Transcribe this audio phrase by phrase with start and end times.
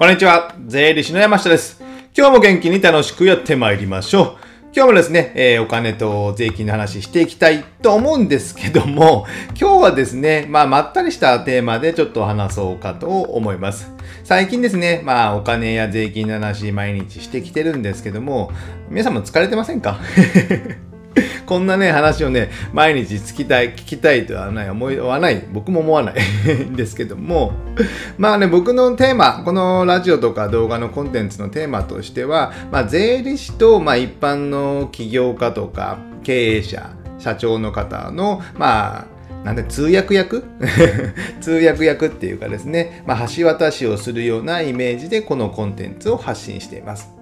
[0.00, 0.54] こんにちは。
[0.66, 1.78] 税理士の山下です。
[2.16, 4.36] 今日も元気に楽しくやってまいりましょう。
[4.74, 9.26] 今日もですね、えーお金と税金の話していきたいと思うんですけども、
[9.60, 13.92] 今日はですね、まあ、まったりしたテーマでちょっと話そうかと思います。
[14.24, 18.52] 最近ですね、まあ、お金や税金の話毎日してきてるんですけども、
[18.88, 20.00] 皆さんも疲れてませんか？
[21.50, 26.14] こんなね、話をね、毎日聞きたい、聞きたいとはない、思わない、僕も思わない。
[26.70, 27.54] ん ですけども、
[28.18, 39.08] まあね、僕のテーマ、このラジオとか動画のコンテンツのテーマとしては、まあ、税理士と、まあ、一般の起業家とか経営者、社長の方の、ま
[39.42, 40.44] あ、なんで通訳役？
[41.42, 47.19] 通訳役っていうかですね、まあ、橋渡しをするようなイメージでこのコンテンツを発信しています。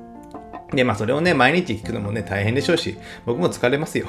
[0.72, 4.06] で、まあそれをね、毎日聞くのもね、大変でしょうし、僕も疲れますよ。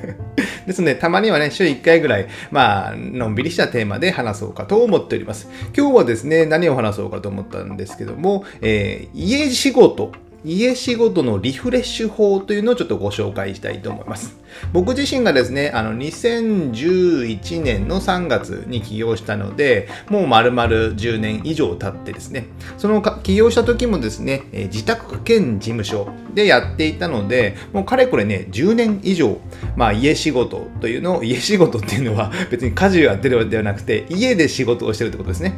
[0.66, 5.48] ですので、たまにはね、週1回ぐらい、まあ、のんびりしたテーマで話そうかと思っております。
[5.76, 10.12] 今日はですね、何を話そうかと思ったんですけども、えー家仕事。
[10.44, 14.36] 家仕事のリフレッシュ法というのをちょっとご紹介したいと思います。
[14.72, 29.38] 僕自身がですね、あの、2011年の3月に起業したので、もう丸々10年以上経ってですね、その起業した時もですね、自宅兼事務所でやっていたので、もうかれこれね、10年以上、
[29.76, 35.54] まあ家仕事というのを、家仕事っていうのは別に家事をやってるわけではなくて、家で仕事をしてるってことですね。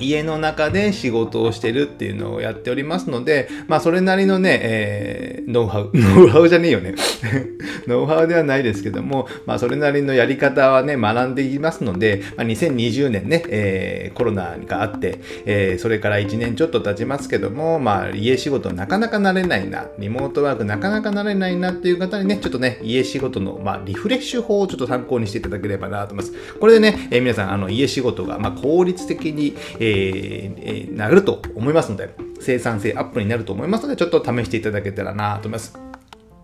[0.00, 6.94] 家の中で仕事をしてるっていうのをやっておりますので、まあそれなりのね、えーノウハウ、 ノウハウじゃねえよね。
[7.88, 26.32] ノウハウではないですけども、まあそれなりのやり方はね、学んでいきますので、まあ、2020年ね、えーコロナがあって、えーそれから1年ちょっと経ちますけども、まあ家仕事なかなか慣れないな、リモートワークなかなか慣れないなっていう方にね、ちょっとね、家仕事の、まあ、リフレッシュ法をちょっと参考にしていただければなと思います。
[26.58, 35.78] これでね、えー皆さん、あの、家仕事が、まあ、効率的に、えーえーなると思いますので、生産性アップになると思いますので、ちょっと試していただけたらなと思います。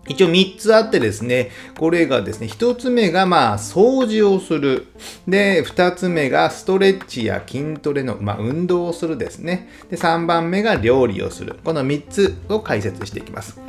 [0.07, 4.87] 一応3つあってですね、これがですね、1つ目がまあ掃除をする。
[5.27, 9.69] で、2つ目がストレッチや筋トレの、まあ、運動をするですね。
[9.89, 11.59] で、3番目が料理をする。
[11.63, 13.59] この3つを解説していきます。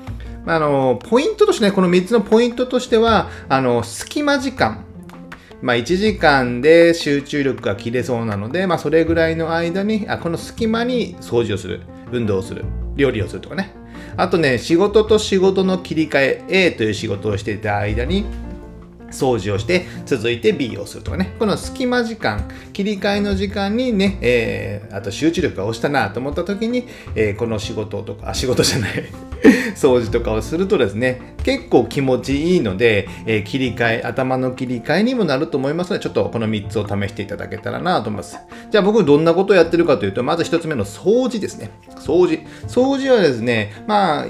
[0.46, 4.84] あの、ポイントとしてね、この3つのポイントとしては、あの、隙間時間。
[5.60, 11.82] まあ、1時間で集中力が切れそうなので、まあ、それぐらいの間に、あこの隙間に掃除をする、
[12.12, 12.64] 運動をする、
[12.96, 13.72] 料理をするとかね。
[14.16, 18.24] あとね、仕事と仕事の切り替え、A という仕事をしていた間に、
[19.10, 21.34] 掃除をして、続いて B をするとかね。
[21.38, 29.04] この隙間時間、切り替えの時間にね、えーあと集中力が落ちたなと思った時に、えーこの仕事とか、仕事じゃない、
[29.76, 38.38] 掃除とかをするとですね、結構気持ちいいので、えー切り替え、頭の切り替えにもなると思いますので、ちょっとこの3つを試していただけたらなと思います。
[38.70, 41.70] じゃあ僕どんなことをやってるかというと、まず1つ目の掃除ですね。
[41.96, 42.40] 掃除。
[42.66, 44.26] 掃除はですね、まあ、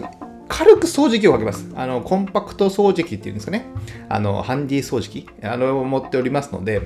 [0.49, 1.71] 軽く掃除機をかけます。
[1.75, 3.67] あの、コンパクト掃除機っていうんですかね。
[4.09, 5.29] あの、ハンディ掃除機。
[5.43, 6.83] あれを持っておりますので、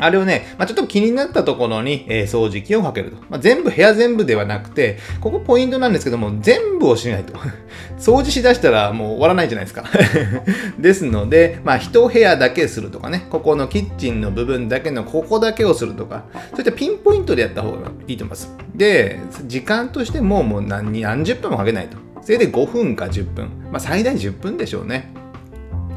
[0.00, 3.16] あれをね、まあ、ちょっと気になったところに、えー掃除機をかけると。
[3.28, 7.34] まあ、全部、部屋全部ではなくて、ここポイントなんですけども、全部をしないと。
[7.98, 9.84] 掃除しだしたらもう終わらないじゃないですか。
[10.78, 18.54] ですので、まあ、一部屋だけするとかね、ここのキッチンの部分だけのここだけをするとか、そういったピンポイントでやった方がいいと思います。
[18.74, 22.09] で、時間としてももう何何十分もかけないと。
[22.22, 23.48] それで5分か10分。
[23.70, 25.12] まあ、最大10分でしょうね。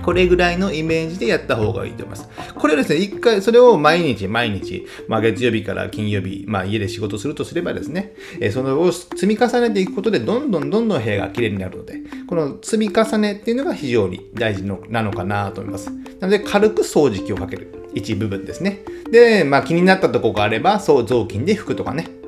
[0.03, 2.29] これぐらいのイメージでやった方がいいと思います。
[2.55, 15.89] これをですね、一回、それを毎日毎日、まあ月曜日から金曜日、まあ家で仕事するとすればですね、えそれを積み重ねていくことで、どんどんどんどん部屋が綺麗になるので、この積み重ねっていうのが非常に大事のなのかなと思います。
[16.19, 17.73] なので、軽く掃除機をかける。
[17.95, 18.83] 一部分ですね。
[19.11, 22.22] で、まあ気になったとこがあれば、そう、雑巾で拭くとかね。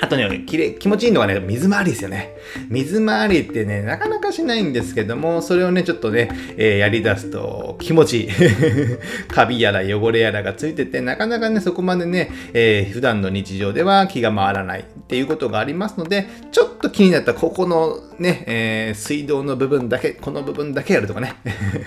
[0.00, 2.36] あとね、きれ気持ちいいのがね、水回りですよね。
[2.68, 8.30] 水回りってね、なかなかしないんですけども、それをね、ちょっとね、えーやり出すと気持ちいい。
[9.28, 21.34] カビやら汚れやらがついてて、なかなかね、そこまでね、えー普段の日常では気が回らないっていうことがありますので、ちょっと気になったここのね、えー水道の部分だけ、この部分だけやるとかね。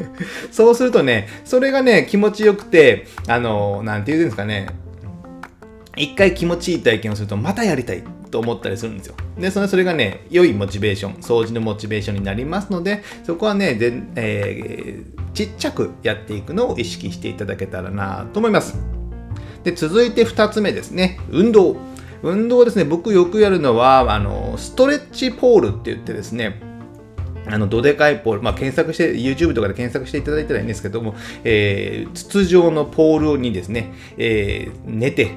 [0.51, 4.67] そうするとね、それがね、気持ちよくて、あの、なんて言うんですかね、
[5.99, 9.15] 一回気持ちいい体験をするとまたやりたいと思ったりするんですよ。
[9.37, 18.77] で、それそれがね、良いモチベーション、掃除のモチベーションになりますので、そこはね、でえーちっちゃくやっていくのを意識していただけたらなと思います。
[19.63, 21.77] で、続いて2つ目ですね、運動。
[22.23, 26.61] 運動ですね、僕よくやるのは、あの、ストレッチポールって言ってですね、
[27.47, 35.35] あの、どでかいポール、まあ、検索して、YouTube とかで検索していただいたらいいんですけども、えー筒状のポールにですね、えー寝て、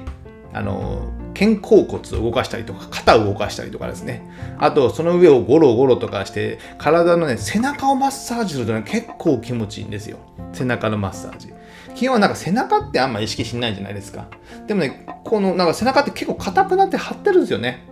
[0.53, 4.23] あの、肩甲骨を動かしたりとか、肩を動かしたりとかですね。
[4.59, 10.17] あと、その上をゴロゴロとかして、体のね、背中をマッサージするとね、結構気持ちいいんですよ。
[10.53, 11.53] 背中のマッサージ。
[11.95, 14.27] 基本はなんか背中ってあんま意識しないじゃないですか。
[14.67, 17.83] でもね、このなんか背中って結構硬くなって張ってるんですよね。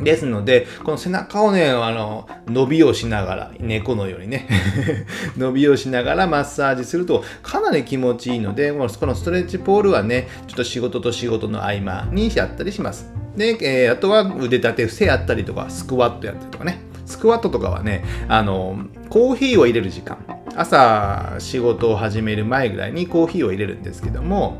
[0.00, 4.48] ですので、この背中をね、あの、伸びをしながら、猫のようにね
[5.36, 13.12] 伸びをしながらマッサージするとかなり気持ちいいので、このストレッチポールはね、ちょっと仕事と仕事の合間にやったりします。
[13.36, 16.80] で、えー、あとは腕立て伏せやったりとか、スクワットやったりとかね。
[17.06, 18.78] スクワットとかはね、あの、
[19.10, 20.18] コーヒーを入れる時間。
[20.56, 24.56] 朝仕事を始める前ぐらいにコーヒーを入れるんですけども、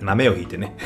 [0.00, 0.76] 豆をひいてね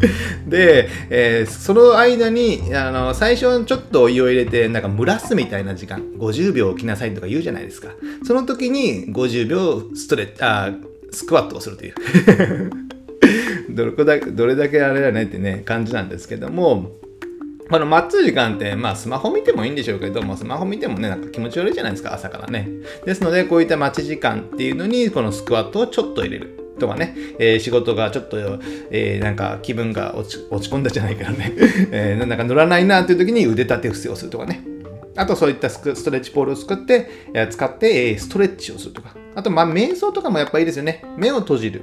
[0.46, 7.88] で、えー、その間にあの最初ちょっとお湯を入れてなんか蒸らすみたいな時間50秒置きなさいとか言うじゃないですか
[8.24, 10.72] その時に50秒ストレッあ
[11.10, 11.94] スクワットをするという
[13.70, 16.92] どれだけどれだけあれだねってね感じなんですけども
[17.70, 22.66] この待つ時間って、まあスマホ見てもいいんでしょうけども、スマホ見てもね、なんか気持ち悪いじゃないですか、朝からね。
[23.04, 26.67] ですので、こういった待ち時間っていうのに、このスクワットをちょっと入れる。
[26.78, 28.36] とかね、えー、仕事がちょっと、
[28.90, 31.52] えー、なんか気分が落ち込んだじゃないからね、
[31.90, 34.62] えー、なんか乗らないなという時に腕立て伏せをするとかね。
[35.16, 37.10] あとそういったストレッチポールを作って、
[37.50, 39.16] 使って、ストレッチをするとか。
[39.34, 41.04] あと、まあ、瞑想とかもやっぱいいですよね。
[41.16, 41.82] 目を閉じる。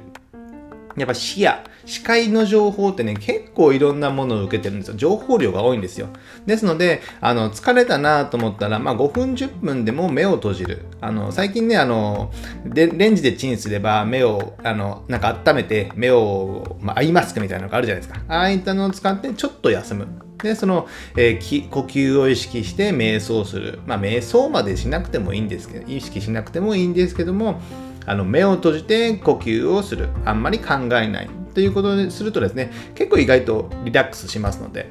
[0.96, 1.52] やっぱ視野、
[1.84, 4.94] 視界の情報ってね、結構いろんなものを受けてるんですよ。
[4.96, 6.08] 情報量が多いんですよ。
[6.46, 10.86] ですので、あの、疲れたなと思ったら、まあ5分10分でも目を閉じる。
[11.00, 12.32] あの、最近ね、あの、
[12.64, 18.22] でレンジでチンすれば目を、あの、なんか温めて目を、まあ、アイマスクみたいなのがあるじゃないですか。
[18.28, 20.06] ああいったのを使ってちょっと休む。
[20.42, 23.80] で、その、えー、呼吸を意識して瞑想する。
[23.86, 27.60] まあ、瞑想までしなくてもいいんですけど、意識しなくてもいいんですけども、
[28.06, 30.08] あの目を閉じて呼吸をする。
[30.24, 31.30] あんまり考えない。
[31.54, 34.90] ということにするとですね、結構意外とリラックスしますので、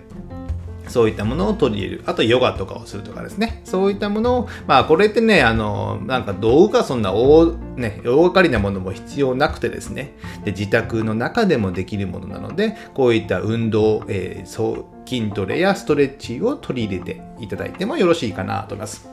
[0.87, 2.03] そういったものを取り入れる。
[2.05, 3.61] あと、ヨガとかをするとかですね。
[3.63, 10.15] そういったものを、まあ、これってね、あの、なんか道具がそんな大、ね、大掛かりなものも必要なくてですね。
[10.43, 19.07] で、自宅の中でもできるものなので、こういった運動、えー、そう、筋トレやストレッチを取り入れていただいてもよろしいかなと思います。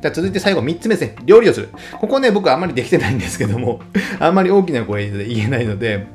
[0.00, 1.16] じゃ続いて最後3つ目ですね。
[1.24, 1.70] 料理をする。
[2.00, 3.80] ここね、僕あんまりできてないんですけども、
[4.20, 6.06] あんまり大きな声で言えないので、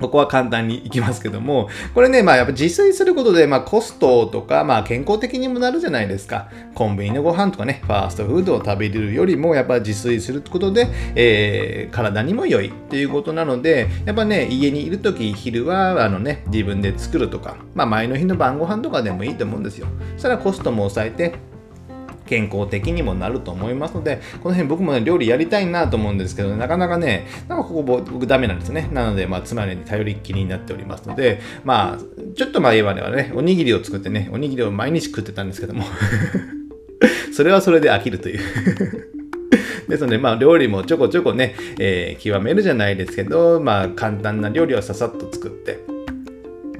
[0.00, 6.48] ここは簡単にいきますけども、これね、まあやっぱ自炊することで、まあコストとか、まあ健康的にもなるじゃないですか。
[6.74, 19.86] コンビニのご飯とかね、ファーストフードを食べれるよりも、やっぱ自炊することで、えー、体にも良いっていうことなので、やっぱね、家にいるとき、昼は、あのね、自分で作るとか、まあ前の日の晩ご飯とかでもいいと思うんですよ。
[20.14, 21.53] そしたらコストも抑えて、
[22.26, 28.88] 健康的にもなると思いますので、この辺僕もね、料理やりたいなと思うんですけど、なかなかね、なんかここ僕ダメなんですね。
[28.92, 31.98] なので、まあ、妻に頼りっきりになっておりますので、まあ、
[32.36, 35.84] ちょっと前まではね、おにぎりを作ってね、おにぎりを毎日食ってたんですけども
[37.34, 38.40] それはそれで飽きるという
[39.88, 45.93] ですので、まあ、料理もちょこちょこね、えー、極めるじゃないですけど、まあ、簡単な料理をささっと作って、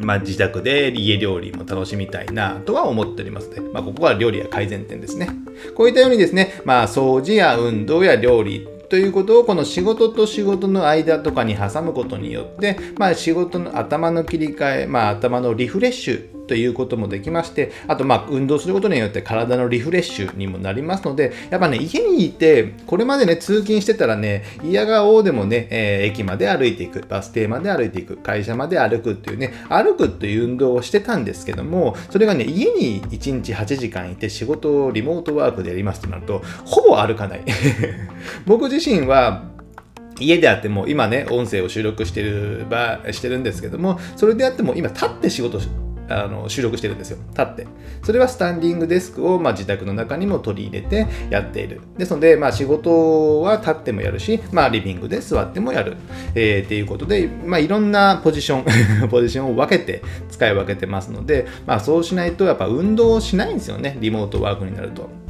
[0.04, 5.28] まあ、自宅で家料理も楽しみたいなとは思っておりますので、まあ、ここは料理や改善点ですね。
[5.76, 37.44] こういったようにですね、まあ、掃除や運動や料理ということをこの仕事と仕事の間とかに挟むことによって、まあ、仕事の頭の切り替え、まあ、頭のリフレッシュということもできまして、あと、まあ、運動することによって体のリフレッシュにもなりますので、やっぱね、家にいて、これまでね、通勤してたらね、嫌がおうでもね、えー、駅まで歩いていく、バス停まで歩いていく、会社まで歩くっていうね、歩くっていう運動をしてたんですけども、それがね、家に1日8時間いて仕事をリモートワークでやりますとなると、ほぼ歩かない。
[38.46, 39.54] 僕自身は、
[40.20, 45.58] 家であっても今ね音声を収録してる場してるんですけどもそれであっても今立って仕事
[46.08, 47.18] あの収録してるんですよ。
[47.30, 47.66] 立って。
[48.02, 51.80] それはスタンディングデスクを、まあ、自宅の中にも取り入れてやっている。
[51.96, 55.96] ですので、まあ、仕事は立ってもやるし、まあ、リビングで座ってもやる。
[56.34, 63.96] えー、っていうことで、まあ、いろんなポジション ポジションを分けて使い分けてますので、まあ、そうしないとやっぱ運動しないんですよね。
[64.00, 65.23] リモートワークになると。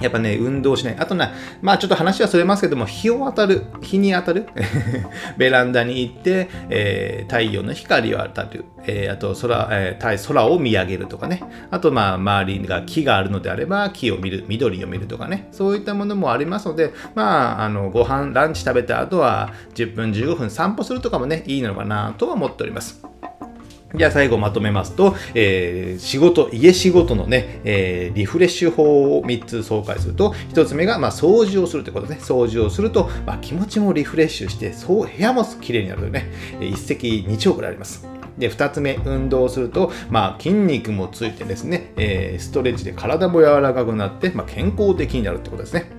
[0.00, 0.96] やっぱね、運動しない。
[0.98, 1.30] あとね、
[1.62, 4.46] まあちょっと話はそれますけども、日を当たる、日に当たる？
[5.36, 8.64] ベランダに行って、えー、太陽の光を当たる。
[8.86, 11.42] えー、あと空、えー、空を見上げるとかね。
[11.70, 15.48] あと、まあ周りが木があるのであれば、木を見る、緑を見るとかね。
[15.52, 23.02] そういったものもありますので、まあ、あの、ご飯、ランチ食べた後は、10分、15分散歩するとかもね、いいのかなとは思っております。
[23.94, 32.24] じゃあ最後まとめますと、えー、仕事、家仕事のね、えー、リフレッシュ法を3つ紹介すると、1つ目が、まあ、掃除をするということですね。
[32.24, 36.30] 掃除をすると、まあ、気持ちもリフレッシュして、そう部屋もきれいになるというね、
[36.60, 38.06] 一石二鳥ぐらいあります。
[38.36, 45.97] で、2つ目、運動すると、まあ、筋肉もついてですね、えー、ストレッチで体も柔らかくなって、まあ、健康的になるってことですね。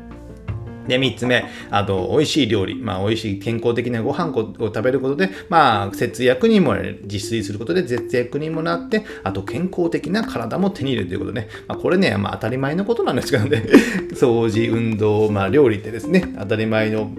[0.89, 13.63] で、3つ目、あと、美味しい料理、まあ、美味しい健康的なご飯を食べることで、まあ、節約にも、自炊することで節約にもなって、あと、健康的な体も手に入れるということ、ね、まあ、これね、まあ、当たり前のことなんですけどね、
[14.13, 17.11] 掃除、運動、まあ、料理ってですね、当たり前の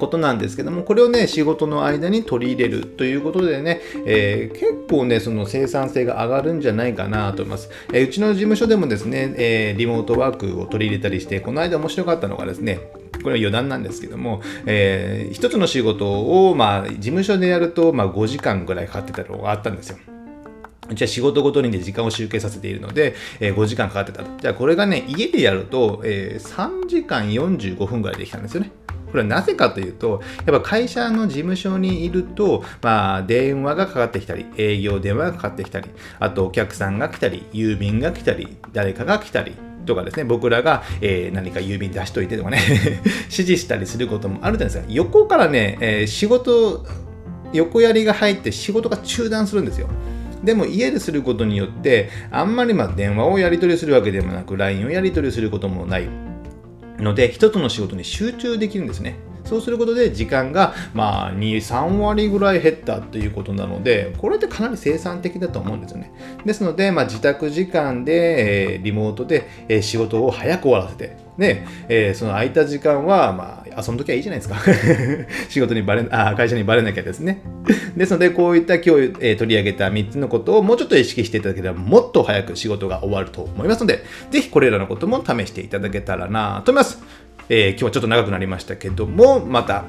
[0.00, 7.70] ことなんですけども、これをね、仕事の間に取り入れるということでね、えー、結構ね、その生産性が上がるんじゃないかなと思います。
[7.92, 12.80] えー、うちの事務所でもですね、えー、リモートワークを取り入れたりして、この間面白かったのがですね、
[13.22, 19.98] これは余談なんですけども、えー、一つの仕事を、まあ、事務所でやると、まあ、5時間ぐらいかかってたのがあったんですよ。
[20.94, 24.24] じゃあ仕事ごとにで時間を集計させているので、えー、5時間かかってた。
[24.24, 28.72] じゃあこれがね、家でやると、えー、3時間45分ぐらいできたんですよね。
[29.10, 35.88] これはなぜかというと、やっぱ会社の事務所にいると、まあ、電話がかかってきたり、営業電話がかかってきたり、
[36.18, 39.54] あとお客さんが来たり、郵便が来たり、誰かが来たり、
[39.86, 42.58] とかですね、僕らが、えー、何か郵便出しといてとかね
[43.26, 44.92] 指示したりすることもあるじゃないですか。
[44.92, 46.86] 横からね、えー、仕事、
[47.52, 49.88] 横やりが入って仕事が中断するんですよ。
[50.44, 56.29] でも家ですることによって、あんまりま電話をやり取りするわけでもなく、LINE をやり取りすることもない。
[57.02, 59.18] ので、一つの仕事に集中できるんですね。
[59.44, 66.12] そうすることで時間がまあ2、3割ぐらい減ったということなので、これってかなり生産的だと思うんですよね。
[66.44, 74.56] ですので、まあ、自宅時間で、えー、リモートで、えー、仕事を早く終わらせて、で、えー、その空いた時間は、まあ、遊んどきゃいいじゃないですか。
[75.48, 77.40] 仕事にバレ、あ、会社にバレなきゃですね。
[77.96, 87.02] ですので、こういった今日、えー、取り上げた3つのことをもうちょっと意識していただければ、もっと早く仕事が終わると思いますので、ぜひこれらのことも試していただけたらなと思います。
[87.48, 89.84] えー、今日はちょっと長くなりましたけども、また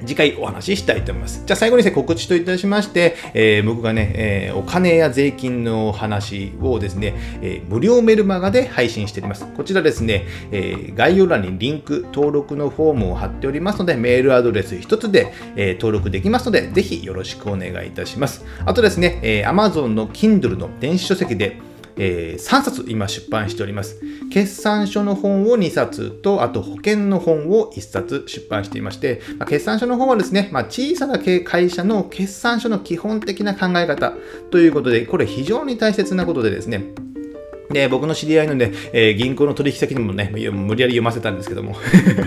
[0.00, 1.42] 次回お話ししたいと思います。
[1.44, 9.46] じゃあ最後にですね、告知といたしまして、えー、僕がね、えー、お金や税金の話をですね、えー、無料メルマガで配信しております。
[9.56, 18.44] こちらですね、え概要欄にリンク、登録のフォームを貼っておりますので、メールアドレス一つで、え登録できますので、ぜひよろしくお願いいたします。
[18.64, 21.56] あとですね、え Amazon の Kindle の電子書籍で、
[21.98, 24.00] えー、3冊今出版しております。
[24.30, 34.14] 決算書の本を2冊と、あと保険の本を1冊出版していまして、まあ、決算書の本はですね、まあ、小さな会社の決算書の基本的な考え方
[34.50, 36.84] ということで、これ非常に大切なことでですね、
[37.70, 41.76] で、僕の知り合いのね、えー、銀行の取引先にもね、無理やり読ませたんですけども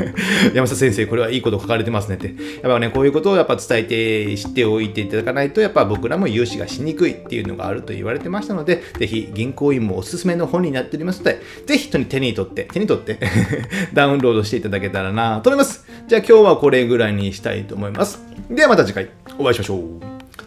[0.54, 2.28] 山下先生、これはいいこと書かれてますねって。
[2.28, 13.20] やっぱね、こういうことをやっぱ伝えて、知っておいていただかないと、やっぱ僕らも融資がしにくいっていうのがあると言われてましたので、ぜひ銀行員もおすすめの本になっておりますので、ぜひ手に取って、手に取って
[13.94, 15.86] ダウンロードしていただけたらなと思います。
[16.08, 18.22] じゃあ今日はこれぐらいにしたいと思います。
[18.50, 19.82] ではまた次回お会いしましょう。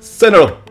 [0.01, 0.64] さよなら